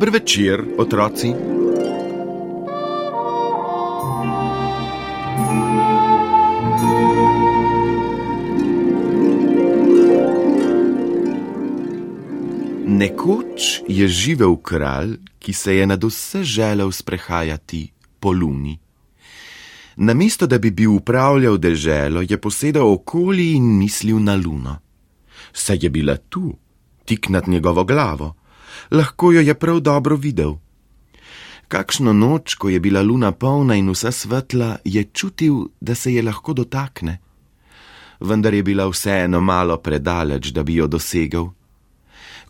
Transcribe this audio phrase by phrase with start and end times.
[0.00, 1.28] Dober večer, otroci.
[12.86, 18.78] Nekoč je živel kralj, ki se je nad vse želel sprehajati po luni.
[19.96, 24.78] Namesto da bi bil upravljal deželo, je posedal okoli in mislil na luno.
[25.52, 26.56] Saj je bila tu,
[27.04, 28.39] tik nad njegovo glavo,
[28.90, 30.56] lahko jo je prav dobro videl.
[31.68, 36.22] Kakšno noč, ko je bila luna polna in vsa svetla, je čutil, da se je
[36.22, 37.20] lahko dotakne.
[38.20, 41.46] Vendar je bila vseeno malo predaleč, da bi jo dosegel.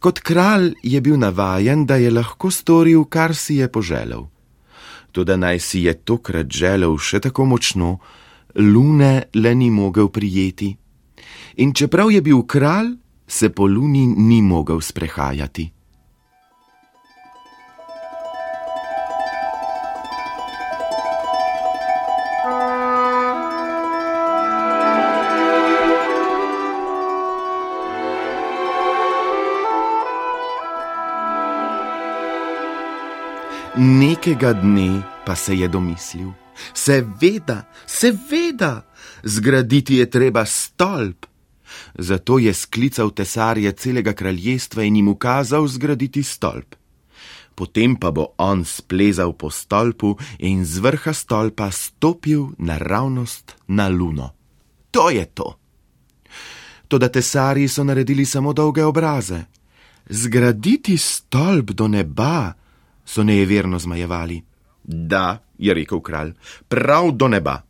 [0.00, 4.24] Kot kralj je bil navajen, da je lahko storil, kar si je poželel.
[5.12, 7.98] Tudi naj si je tokrat želel še tako močno,
[8.56, 10.76] lune le ni mogel prijeti.
[11.56, 12.94] In čeprav je bil kralj,
[13.26, 15.70] se po luni ni mogel sprehajati.
[34.20, 36.28] Nekega dne pa se je domislil:
[36.74, 38.84] Seveda, seveda,
[39.24, 41.26] zgraditi je treba stolp.
[41.98, 46.76] Zato je sklical tesarje celega kraljestva in jim ukazal zgraditi stolp.
[47.54, 54.34] Potem pa bo on splezal po stolpu in z vrha stolpa stopil naravnost na luno.
[54.90, 55.56] To je to.
[56.88, 59.44] Toda tesarji so naredili samo dolge obraze.
[60.10, 62.60] Zgraditi stolp do neba,
[63.04, 64.42] so nejeverno zmajevali.
[64.82, 66.32] Da, je rekel kralj,
[66.68, 67.62] prav do neba.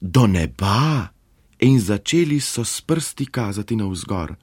[0.00, 1.08] Do neba!
[1.58, 4.34] In začeli so s prsti kazati navzgor.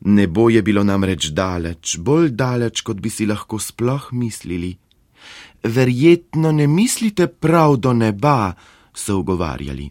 [0.00, 4.76] Nebo je bilo namreč daleč, bolj daleč, kot bi si lahko sploh mislili.
[5.64, 8.52] Verjetno ne mislite prav do neba,
[8.92, 9.90] so ugovarjali.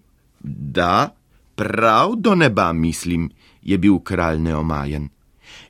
[0.78, 1.16] Da,
[1.56, 3.30] prav do neba mislim,
[3.62, 5.10] je bil kralj neomajen.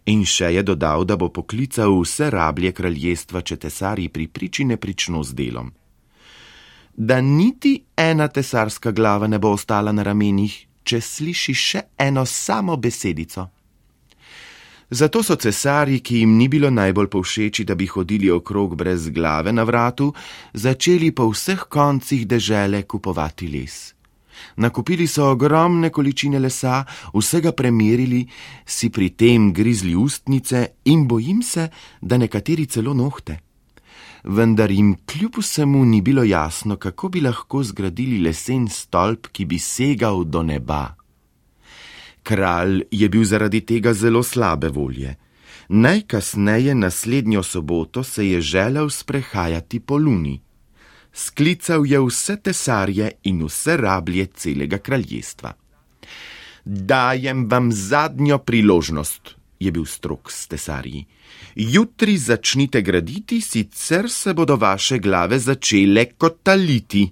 [0.06, 4.78] In še je dodal, da bo poklical vse rablje kraljestva, če tesari pri priči ne
[4.78, 5.72] prično z delom.
[6.96, 10.54] Da niti ena tesarska glava ne bo ostala na ramenih,
[10.86, 13.50] če sliši še eno samo besedico.
[14.90, 19.52] Zato so cesari, ki jim ni bilo najbolj povšeči, da bi hodili okrog brez glave
[19.52, 20.14] na vratu,
[20.54, 23.95] začeli po vseh koncih dežele kupovati les.
[24.56, 28.26] Nakupili so ogromne količine lesa, vsega premerili,
[28.66, 31.70] si pri tem grizli ustnice in bojim se,
[32.02, 33.40] da nekateri celo nohte.
[34.24, 39.60] Vendar jim kljub vsemu ni bilo jasno, kako bi lahko zgradili lesen stolp, ki bi
[39.60, 40.96] segal do neba.
[42.24, 45.16] Kralj je bil zaradi tega zelo slabe volje.
[45.70, 50.45] Najkasneje naslednjo soboto se je želel sprehajati po luni
[51.16, 55.54] sklical je vse tesarje in vse rablje celega kraljestva.
[56.66, 61.06] Dajem vam zadnjo priložnost, je bil strok s tesarji.
[61.56, 67.12] Jutri začnite graditi, sicer se bodo vaše glave začele kotaliti.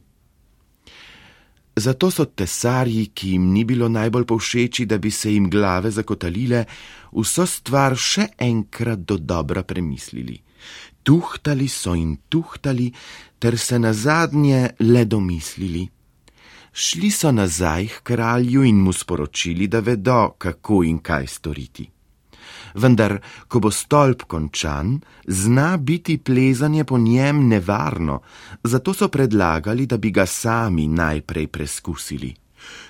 [1.75, 6.65] Zato so tesarji, ki jim ni bilo najbolj povšeči, da bi se jim glave zakotalile,
[7.11, 10.37] vso stvar še enkrat do dobra premislili.
[11.03, 12.91] Tuhtali so in tuhtali,
[13.39, 15.89] ter se na zadnje le domislili.
[16.73, 21.89] Šli so nazaj k kralju in mu sporočili, da vedo, kako in kaj storiti.
[22.73, 28.21] Vendar, ko bo stolp končan, zna biti plezanje po njem nevarno,
[28.63, 32.42] zato so predlagali, da bi ga sami najprej preskusili.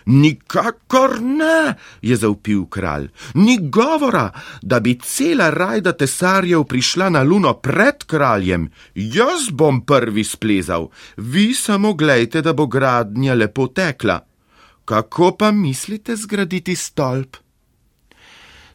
[0.06, 4.32] Nikakor ne, je zaupil kralj, ni govora,
[4.62, 8.70] da bi cela rajda tesarjev prišla na luno pred kraljem.
[8.96, 14.20] Jaz bom prvi splezal, vi samo gledajte, da bo gradnja lepo tekla.
[14.86, 17.38] Kako pa mislite zgraditi stolp?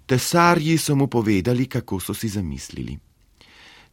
[0.07, 3.08] Tesarji so mu povedali, kako so si zamislili.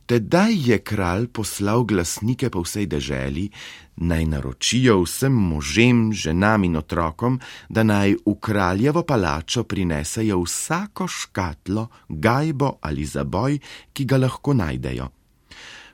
[0.06, 3.48] Tedaj je kralj poslal glasnike po vsej deželi,
[4.06, 11.88] naj naročijo vsem možem, ženam in otrokom, da naj v kraljevo palačo prinesejo vsako škatlo,
[12.10, 13.57] gajbo ali zaboj,
[13.94, 15.10] ki ga lahko najdejo.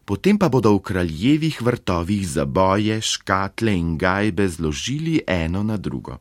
[0.04, 6.20] Potem pa bodo v kraljevih vrtovih zaboje, škatle in gajbe zložili eno na drugo.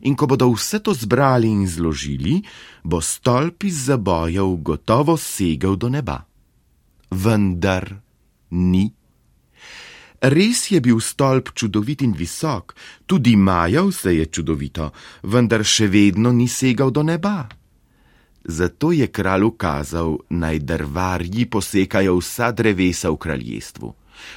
[0.00, 2.42] In ko bodo vse to zbrali in zložili,
[2.82, 6.25] bo stolp iz zabojev gotovo segel do neba
[7.24, 7.84] vendar
[8.50, 8.86] ni.
[10.20, 12.74] Res je bil stolp čudovit in visok,
[13.06, 14.90] tudi majal se je čudovito,
[15.22, 17.46] vendar še vedno ni segal do neba.
[18.46, 23.94] Zato je kralj ukazal, naj drvarji posekajo vsa drevesa v kraljestvu.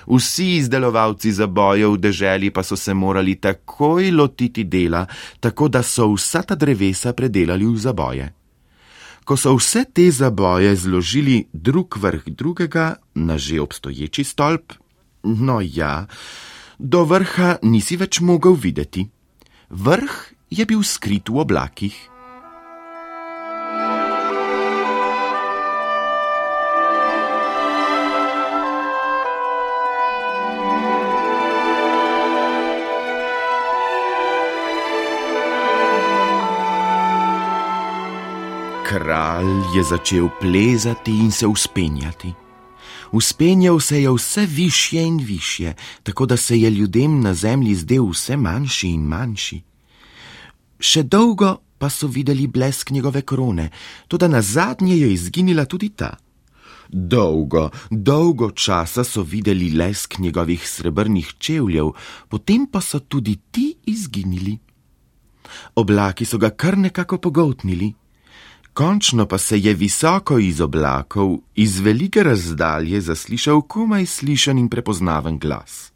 [0.10, 5.06] Vsi izdelovalci zabojev v deželi pa so se morali takoj lotiti dela,
[5.40, 8.28] tako da so vsa ta drevesa predelali v zaboje.
[9.30, 14.74] Ko so vse te zaboje zložili drug vrh drugega na že obstoječi stolp,
[15.24, 16.08] no ja,
[16.80, 19.06] do vrha nisi več mogel videti.
[19.70, 20.16] Vrh
[20.50, 21.94] je bil skrit v oblakih.
[38.90, 42.34] Kralj je začel plezati in se uspenjati.
[43.12, 48.10] Uspenjal se je vse više in više, tako da se je ljudem na zemlji zdel
[48.10, 49.62] vse manjši in manjši.
[50.80, 53.70] Še dolgo pa so videli blesk njegove krone,
[54.08, 56.18] tudi na zadnje je izginila tudi ta.
[56.90, 61.94] Dolgo, dolgo časa so videli lesk njegovih srebrnih čevljev,
[62.30, 64.58] potem pa so tudi ti izginili.
[65.76, 67.94] Oblaki so ga kar nekako pogotnili.
[68.80, 75.40] Končno pa se je visoko iz oblakov, iz velike razdalje, zaslišal komaj slišen in prepoznaven
[75.40, 75.92] glas.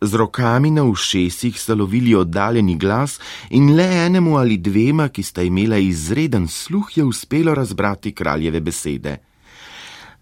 [0.00, 3.18] Z rokami na ušesih so lovili oddaljeni glas,
[3.50, 9.16] in le enemu ali dvema, ki sta imela izreden sluh, je uspelo razbrati kraljeve besede.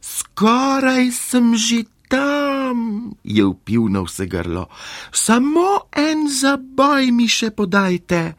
[0.00, 4.64] Skoraj sem že tam, je upil na vse grlo,
[5.12, 8.32] samo en zaboj mi še podajte.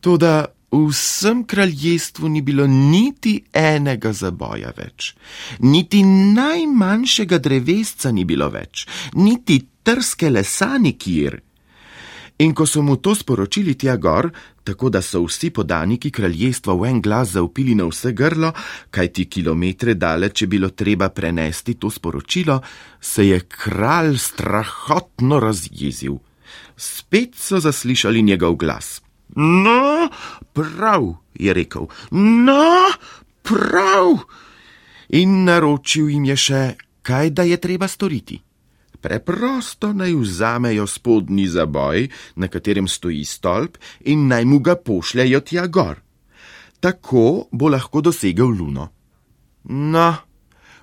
[0.00, 5.12] Toda V vsem kraljestvu ni bilo niti enega zaboja več,
[5.62, 6.00] niti
[6.34, 8.82] najmanjšega drevesca ni bilo več,
[9.14, 11.38] niti trske lesa nikjer.
[12.42, 14.32] In ko so mu to sporočili tja gor,
[14.66, 18.50] tako da so vsi podaniki kraljestva v en glas zaupili na vse grlo,
[18.90, 22.58] kaj ti kilometre daleč je bilo treba prenesti to sporočilo,
[22.98, 26.18] se je kralj strahotno razjezil.
[26.76, 29.03] Spet so zaslišali njegov glas.
[29.36, 30.08] No,
[30.52, 32.90] prav, je rekel, no,
[33.42, 34.24] prav.
[35.08, 36.64] In naročil jim je še,
[37.02, 38.40] kaj da je treba storiti.
[39.04, 42.08] Preprosto naj vzamejo spodnji zaboj,
[42.40, 46.00] na katerem stoji stolp, in naj mu ga pošljajo tja gor.
[46.80, 48.88] Tako bo lahko dosegel luno.
[49.64, 50.08] No,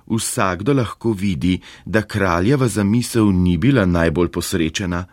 [0.06, 5.04] vsakdo lahko vidi, da kraljeva zamisel ni bila najbolj posrečena.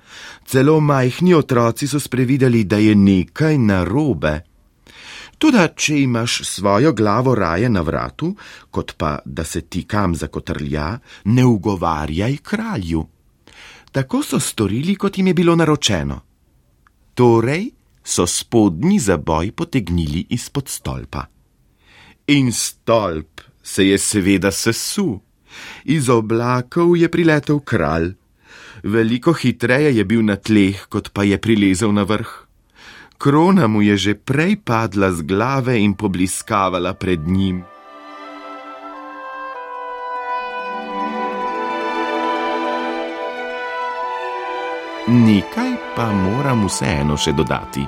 [0.45, 4.39] Celo majhni otroci so sprevideli, da je nekaj narobe.
[5.39, 8.33] Tudi, če imaš svojo glavo raje na vratu,
[8.71, 13.05] kot pa da se ti kam zakotrlja, ne ugovarjaj kralju.
[13.91, 16.19] Tako so storili, kot jim je bilo naročeno.
[17.15, 17.69] Torej
[18.03, 21.25] so spodnji zaboj potegnili izpod stolpa.
[22.27, 25.19] In stolp se je seveda sesul.
[25.85, 28.13] Iz oblakov je priletel kralj.
[28.83, 32.29] Veliko hitreje je bil na tleh, kot pa je prilezel na vrh.
[33.19, 37.63] Krona mu je že prej padla z glave in pobliskavala pred njim.
[45.09, 47.83] Nekaj pa moram vseeno še dodati.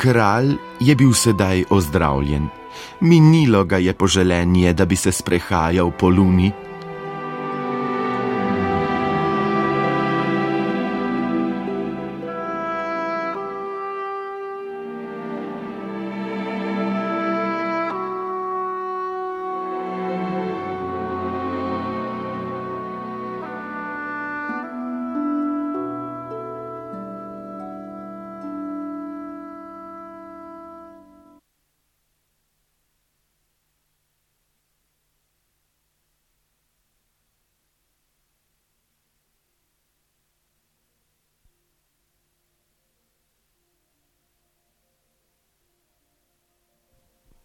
[0.00, 2.61] Kralj je bil sedaj ozdravljen.
[3.00, 6.52] Minilo ga je poželenje, da bi se sprehajal po luni,